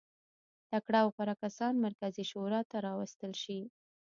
تکړه 0.69 0.97
او 1.03 1.09
غوره 1.15 1.35
کسان 1.43 1.73
مرکزي 1.85 2.23
شورا 2.31 2.61
ته 2.69 2.77
راوستل 2.87 3.31
شي. 3.43 3.59